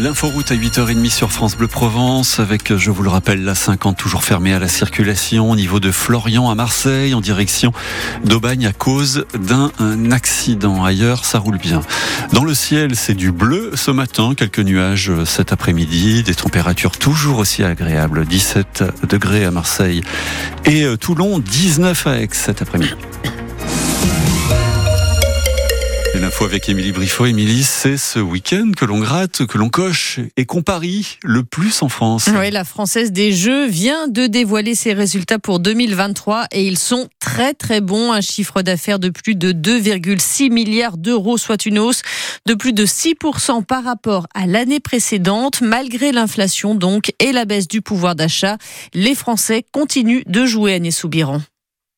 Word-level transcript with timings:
L'inforoute 0.00 0.52
à 0.52 0.54
8h30 0.54 1.10
sur 1.10 1.32
France 1.32 1.56
Bleu 1.56 1.66
Provence 1.66 2.38
avec, 2.38 2.76
je 2.76 2.90
vous 2.92 3.02
le 3.02 3.08
rappelle, 3.08 3.42
la 3.42 3.56
50 3.56 3.96
toujours 3.96 4.22
fermée 4.22 4.54
à 4.54 4.60
la 4.60 4.68
circulation 4.68 5.50
au 5.50 5.56
niveau 5.56 5.80
de 5.80 5.90
Florian 5.90 6.48
à 6.50 6.54
Marseille 6.54 7.14
en 7.14 7.20
direction 7.20 7.72
d'Aubagne 8.24 8.66
à 8.66 8.72
cause 8.72 9.26
d'un 9.34 9.72
accident. 10.12 10.84
Ailleurs, 10.84 11.24
ça 11.24 11.40
roule 11.40 11.58
bien. 11.58 11.80
Dans 12.32 12.44
le 12.44 12.54
ciel, 12.54 12.94
c'est 12.94 13.14
du 13.14 13.32
bleu 13.32 13.72
ce 13.74 13.90
matin, 13.90 14.34
quelques 14.36 14.60
nuages 14.60 15.10
cet 15.24 15.52
après-midi, 15.52 16.22
des 16.22 16.34
températures 16.34 16.96
toujours 16.96 17.38
aussi 17.38 17.64
agréables, 17.64 18.24
17 18.24 18.84
degrés 19.08 19.44
à 19.44 19.50
Marseille 19.50 20.02
et 20.64 20.86
Toulon, 21.00 21.40
19 21.40 22.06
à 22.06 22.20
Aix 22.20 22.28
cet 22.32 22.62
après-midi. 22.62 22.94
L'info 26.14 26.44
avec 26.44 26.68
Émilie 26.68 26.92
Briffaut. 26.92 27.26
Émilie, 27.26 27.62
c'est 27.62 27.96
ce 27.96 28.18
week-end 28.18 28.72
que 28.76 28.84
l'on 28.84 28.98
gratte, 28.98 29.46
que 29.46 29.58
l'on 29.58 29.68
coche 29.68 30.18
et 30.36 30.46
qu'on 30.46 30.62
parie 30.62 31.18
le 31.22 31.44
plus 31.44 31.82
en 31.82 31.88
France. 31.88 32.28
Oui, 32.34 32.50
la 32.50 32.64
Française 32.64 33.12
des 33.12 33.32
Jeux 33.32 33.66
vient 33.66 34.08
de 34.08 34.26
dévoiler 34.26 34.74
ses 34.74 34.94
résultats 34.94 35.38
pour 35.38 35.60
2023 35.60 36.46
et 36.52 36.66
ils 36.66 36.78
sont 36.78 37.08
très 37.20 37.54
très 37.54 37.80
bons. 37.80 38.12
Un 38.12 38.20
chiffre 38.20 38.62
d'affaires 38.62 38.98
de 38.98 39.10
plus 39.10 39.36
de 39.36 39.52
2,6 39.52 40.50
milliards 40.50 40.96
d'euros, 40.96 41.38
soit 41.38 41.66
une 41.66 41.78
hausse 41.78 42.02
de 42.46 42.54
plus 42.54 42.72
de 42.72 42.86
6% 42.86 43.64
par 43.64 43.84
rapport 43.84 44.26
à 44.34 44.46
l'année 44.46 44.80
précédente. 44.80 45.60
Malgré 45.60 46.12
l'inflation 46.12 46.74
donc 46.74 47.12
et 47.20 47.32
la 47.32 47.44
baisse 47.44 47.68
du 47.68 47.82
pouvoir 47.82 48.14
d'achat, 48.14 48.56
les 48.94 49.14
Français 49.14 49.64
continuent 49.72 50.22
de 50.26 50.46
jouer 50.46 50.74
à 50.74 50.90
Soubiran. 50.90 51.40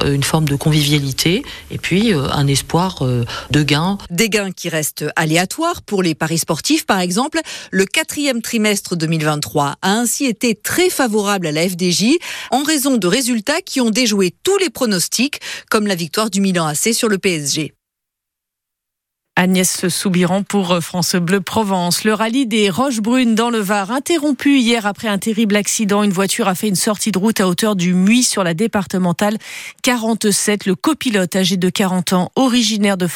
euh, 0.00 0.14
une 0.14 0.22
forme 0.22 0.46
de 0.46 0.56
convivialité 0.56 1.42
et 1.70 1.78
puis 1.78 2.12
euh, 2.12 2.28
un 2.30 2.46
espoir 2.46 3.02
euh, 3.02 3.24
de 3.50 3.62
gains. 3.62 3.98
Des 4.10 4.28
gains 4.28 4.52
qui 4.52 4.68
restent 4.68 5.04
aléatoires 5.16 5.82
pour 5.82 6.02
les 6.02 6.14
paris 6.14 6.38
sportifs, 6.38 6.86
par 6.86 7.00
exemple. 7.00 7.40
Le 7.70 7.84
quatrième 7.84 8.42
trimestre 8.42 8.96
2023 8.96 9.76
a 9.82 9.92
ainsi 9.92 10.24
été 10.26 10.54
très 10.54 10.90
favorable 10.90 11.46
à 11.46 11.52
la 11.52 11.68
FDJ 11.68 12.16
en 12.50 12.62
raison 12.62 12.96
de 12.96 13.06
résultats 13.06 13.60
qui 13.64 13.80
ont 13.80 13.90
déjoué 13.90 14.34
tous 14.42 14.58
les 14.58 14.70
pronostics, 14.70 15.40
comme 15.70 15.86
la 15.86 15.94
victoire 15.94 16.30
du 16.30 16.40
Milan 16.40 16.66
AC 16.66 16.92
sur 16.92 17.08
le 17.08 17.18
PSG. 17.18 17.72
Agnès 19.38 19.88
Soubiran 19.88 20.42
pour 20.42 20.78
France 20.80 21.14
Bleu 21.14 21.42
Provence. 21.42 22.04
Le 22.04 22.14
rallye 22.14 22.46
des 22.46 22.70
Roches 22.70 23.02
Brunes 23.02 23.34
dans 23.34 23.50
le 23.50 23.58
Var, 23.58 23.90
interrompu 23.90 24.58
hier 24.58 24.86
après 24.86 25.08
un 25.08 25.18
terrible 25.18 25.56
accident. 25.56 26.02
Une 26.02 26.10
voiture 26.10 26.48
a 26.48 26.54
fait 26.54 26.68
une 26.68 26.74
sortie 26.74 27.12
de 27.12 27.18
route 27.18 27.38
à 27.40 27.46
hauteur 27.46 27.76
du 27.76 27.92
Muy 27.92 28.22
sur 28.22 28.42
la 28.44 28.54
départementale 28.54 29.36
47. 29.82 30.64
Le 30.64 30.74
copilote 30.74 31.36
âgé 31.36 31.58
de 31.58 31.68
40 31.68 32.14
ans, 32.14 32.32
originaire 32.34 32.96
de 32.96 33.06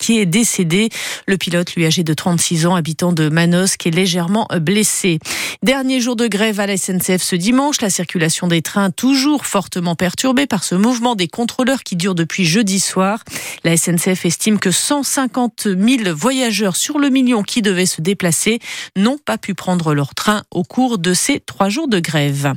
qui 0.00 0.18
est 0.18 0.26
décédé. 0.26 0.88
Le 1.28 1.36
pilote, 1.36 1.76
lui 1.76 1.86
âgé 1.86 2.02
de 2.02 2.12
36 2.12 2.66
ans, 2.66 2.74
habitant 2.74 3.12
de 3.12 3.28
Manos, 3.28 3.76
qui 3.76 3.86
est 3.86 3.92
légèrement 3.92 4.48
blessé. 4.60 5.20
Dernier 5.62 6.00
jour 6.00 6.16
de 6.16 6.26
grève 6.26 6.58
à 6.58 6.66
la 6.66 6.76
SNCF 6.76 7.22
ce 7.22 7.36
dimanche. 7.36 7.80
La 7.80 7.90
circulation 7.90 8.48
des 8.48 8.62
trains 8.62 8.90
toujours 8.90 9.46
fortement 9.46 9.94
perturbée 9.94 10.48
par 10.48 10.64
ce 10.64 10.74
mouvement 10.74 11.14
des 11.14 11.28
contrôleurs 11.28 11.84
qui 11.84 11.94
dure 11.94 12.16
depuis 12.16 12.44
jeudi 12.46 12.80
soir. 12.80 13.22
La 13.62 13.76
SNCF 13.76 14.26
estime 14.26 14.58
que 14.58 14.72
150 14.72 15.51
000 15.60 16.14
voyageurs 16.14 16.76
sur 16.76 16.98
le 16.98 17.08
million 17.08 17.42
qui 17.42 17.62
devaient 17.62 17.86
se 17.86 18.00
déplacer 18.00 18.58
n'ont 18.96 19.18
pas 19.18 19.38
pu 19.38 19.54
prendre 19.54 19.94
leur 19.94 20.14
train 20.14 20.42
au 20.50 20.64
cours 20.64 20.98
de 20.98 21.14
ces 21.14 21.40
trois 21.40 21.68
jours 21.68 21.88
de 21.88 22.00
grève. 22.00 22.54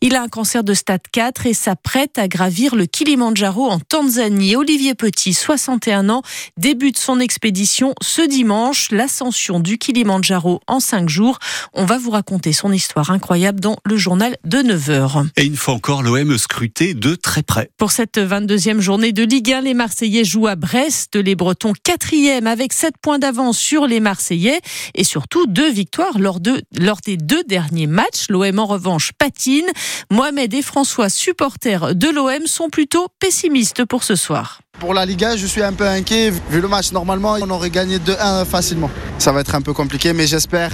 Il 0.00 0.14
a 0.14 0.22
un 0.22 0.28
cancer 0.28 0.64
de 0.64 0.74
stade 0.74 1.02
4 1.12 1.46
et 1.46 1.54
s'apprête 1.54 2.18
à 2.18 2.28
gravir 2.28 2.74
le 2.74 2.86
Kilimandjaro 2.86 3.68
en 3.68 3.78
Tanzanie. 3.78 4.56
Olivier 4.56 4.94
Petit, 4.94 5.34
61 5.34 6.08
ans, 6.08 6.22
débute 6.56 6.98
son 6.98 7.20
expédition 7.20 7.94
ce 8.02 8.22
dimanche, 8.22 8.90
l'ascension 8.90 9.60
du 9.60 9.78
Kilimandjaro 9.78 10.60
en 10.66 10.80
cinq 10.80 11.08
jours. 11.08 11.38
On 11.74 11.84
va 11.84 11.98
vous 11.98 12.10
raconter 12.10 12.52
son 12.52 12.72
histoire 12.72 13.10
incroyable 13.10 13.60
dans 13.60 13.76
le 13.84 13.96
journal 13.96 14.36
de 14.44 14.58
9h. 14.58 15.28
Et 15.36 15.44
une 15.44 15.56
fois 15.56 15.74
encore, 15.74 16.02
l'OM 16.02 16.36
scruté 16.38 16.94
de 16.94 17.14
très 17.14 17.42
près. 17.42 17.70
Pour 17.76 17.92
cette 17.92 18.18
22e 18.18 18.80
journée 18.80 19.12
de 19.12 19.22
Ligue 19.22 19.52
1, 19.52 19.60
les 19.62 19.74
Marseillais 19.74 20.24
jouent 20.24 20.46
à 20.46 20.56
Brest, 20.56 21.16
les 21.16 21.34
Bretons 21.34 21.72
quatrième 21.82 22.46
avec 22.46 22.72
7 22.72 22.94
points 23.00 23.18
d'avance 23.18 23.58
sur 23.58 23.86
les 23.86 24.00
Marseillais 24.00 24.60
et 24.94 25.04
surtout 25.04 25.46
deux 25.46 25.70
victoires 25.70 26.18
lors, 26.18 26.40
de, 26.40 26.62
lors 26.78 26.98
des 27.04 27.16
deux 27.16 27.44
derniers 27.44 27.86
matchs. 27.86 28.26
L'OM 28.28 28.58
en 28.58 28.66
revanche 28.66 29.12
patine. 29.18 29.66
Mohamed 30.10 30.52
et 30.54 30.62
François, 30.62 31.08
supporters 31.08 31.94
de 31.94 32.08
l'OM, 32.08 32.46
sont 32.46 32.68
plutôt 32.68 33.08
pessimistes 33.20 33.84
pour 33.84 34.04
ce 34.04 34.16
soir. 34.16 34.60
Pour 34.80 34.94
la 34.94 35.04
Liga, 35.04 35.36
je 35.36 35.46
suis 35.46 35.62
un 35.62 35.72
peu 35.72 35.86
inquiet. 35.86 36.30
Vu 36.50 36.60
le 36.60 36.68
match, 36.68 36.92
normalement, 36.92 37.36
on 37.40 37.50
aurait 37.50 37.70
gagné 37.70 37.98
2-1 37.98 38.44
facilement. 38.44 38.90
Ça 39.18 39.32
va 39.32 39.40
être 39.40 39.54
un 39.54 39.60
peu 39.60 39.72
compliqué, 39.72 40.12
mais 40.12 40.26
j'espère 40.26 40.70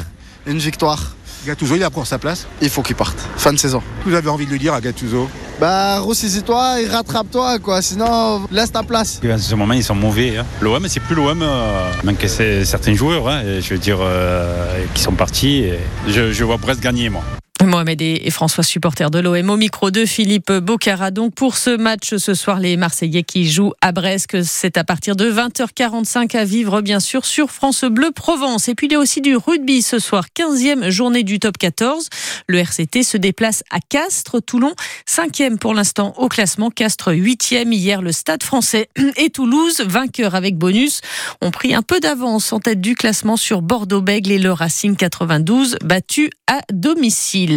une 0.46 0.58
victoire. 0.58 1.14
Gattuso, 1.46 1.76
il 1.76 1.84
a 1.84 1.90
pris 1.90 2.06
sa 2.06 2.18
place 2.18 2.46
Il 2.62 2.70
faut 2.70 2.82
qu'il 2.82 2.96
parte. 2.96 3.18
Fin 3.36 3.52
de 3.52 3.58
saison. 3.58 3.82
Vous 4.06 4.14
avez 4.14 4.28
envie 4.28 4.46
de 4.46 4.50
le 4.50 4.58
dire 4.58 4.72
à 4.72 4.80
Gattuso 4.80 5.28
Bah, 5.60 6.00
ressaisis-toi 6.00 6.80
et 6.80 6.86
rattrape-toi, 6.86 7.58
quoi. 7.58 7.82
Sinon, 7.82 8.46
laisse 8.50 8.72
ta 8.72 8.82
place. 8.82 9.20
En 9.24 9.38
ce 9.38 9.54
moment, 9.54 9.74
ils 9.74 9.84
sont 9.84 9.94
mauvais. 9.94 10.38
Hein. 10.38 10.46
L'OM, 10.60 10.86
c'est 10.88 11.00
plus 11.00 11.14
l'OM. 11.14 11.42
Euh, 11.42 11.90
manque 12.02 12.26
certains 12.28 12.94
joueurs, 12.94 13.28
hein, 13.28 13.42
je 13.60 13.74
veux 13.74 13.78
dire, 13.78 13.98
euh, 14.00 14.84
qui 14.94 15.02
sont 15.02 15.12
partis. 15.12 15.66
je, 16.08 16.32
je 16.32 16.44
vois 16.44 16.58
presque 16.58 16.80
gagner, 16.80 17.10
moi. 17.10 17.22
Mohamed 17.66 18.02
et 18.02 18.30
François, 18.30 18.64
supporters 18.64 19.10
de 19.10 19.18
l'OM, 19.18 19.50
au 19.50 19.56
micro 19.56 19.90
de 19.90 20.04
Philippe 20.04 20.52
Bocara. 20.52 21.10
Donc 21.10 21.34
pour 21.34 21.56
ce 21.56 21.76
match 21.76 22.16
ce 22.16 22.34
soir, 22.34 22.60
les 22.60 22.76
Marseillais 22.76 23.22
qui 23.22 23.48
jouent 23.50 23.72
à 23.80 23.92
Brest, 23.92 24.42
c'est 24.42 24.76
à 24.76 24.84
partir 24.84 25.16
de 25.16 25.30
20h45 25.30 26.36
à 26.36 26.44
vivre 26.44 26.80
bien 26.80 27.00
sûr 27.00 27.24
sur 27.24 27.50
France 27.50 27.84
Bleu 27.84 28.10
Provence. 28.10 28.68
Et 28.68 28.74
puis 28.74 28.88
il 28.88 28.92
y 28.92 28.96
a 28.96 28.98
aussi 28.98 29.20
du 29.20 29.36
rugby 29.36 29.82
ce 29.82 29.98
soir, 29.98 30.26
15e 30.36 30.90
journée 30.90 31.22
du 31.22 31.38
top 31.38 31.58
14. 31.58 32.08
Le 32.48 32.58
RCT 32.58 33.02
se 33.02 33.16
déplace 33.16 33.62
à 33.70 33.78
Castres, 33.80 34.42
Toulon, 34.42 34.72
5e 35.08 35.58
pour 35.58 35.74
l'instant 35.74 36.14
au 36.16 36.28
classement, 36.28 36.70
Castres 36.70 37.12
8e. 37.12 37.72
Hier, 37.72 38.02
le 38.02 38.12
Stade 38.12 38.42
français 38.42 38.88
et 39.16 39.30
Toulouse, 39.30 39.80
vainqueurs 39.86 40.34
avec 40.34 40.56
bonus, 40.56 41.00
ont 41.40 41.50
pris 41.50 41.74
un 41.74 41.82
peu 41.82 42.00
d'avance 42.00 42.52
en 42.52 42.60
tête 42.60 42.80
du 42.80 42.94
classement 42.94 43.36
sur 43.36 43.62
Bordeaux-Bègle 43.62 44.32
et 44.32 44.38
le 44.38 44.52
Racing 44.52 44.96
92, 44.96 45.78
battu 45.82 46.30
à 46.46 46.60
domicile. 46.72 47.53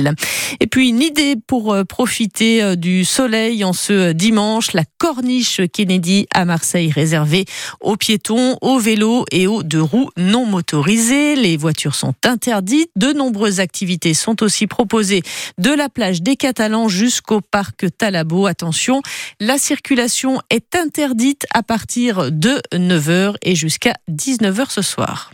Et 0.59 0.67
puis 0.67 0.89
une 0.89 1.01
idée 1.01 1.35
pour 1.47 1.73
euh, 1.73 1.83
profiter 1.83 2.63
euh, 2.63 2.75
du 2.75 3.05
soleil 3.05 3.63
en 3.63 3.73
ce 3.73 4.11
dimanche, 4.11 4.73
la 4.73 4.83
corniche 4.97 5.61
Kennedy 5.71 6.27
à 6.33 6.45
Marseille 6.45 6.91
réservée 6.91 7.45
aux 7.81 7.97
piétons, 7.97 8.57
aux 8.61 8.79
vélos 8.79 9.25
et 9.31 9.47
aux 9.47 9.63
deux 9.63 9.81
roues 9.81 10.09
non 10.17 10.45
motorisés. 10.45 11.35
Les 11.35 11.57
voitures 11.57 11.95
sont 11.95 12.13
interdites. 12.23 12.89
De 12.95 13.13
nombreuses 13.13 13.59
activités 13.59 14.13
sont 14.13 14.43
aussi 14.43 14.67
proposées 14.67 15.23
de 15.57 15.71
la 15.71 15.89
plage 15.89 16.21
des 16.21 16.35
Catalans 16.35 16.87
jusqu'au 16.87 17.41
parc 17.41 17.85
Talabo. 17.97 18.47
Attention, 18.47 19.01
la 19.39 19.57
circulation 19.57 20.39
est 20.49 20.75
interdite 20.75 21.45
à 21.53 21.63
partir 21.63 22.31
de 22.31 22.61
9h 22.73 23.35
et 23.41 23.55
jusqu'à 23.55 23.95
19h 24.09 24.71
ce 24.71 24.81
soir. 24.81 25.31